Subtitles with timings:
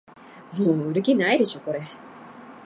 [0.57, 1.79] もう売る気ないでしょこれ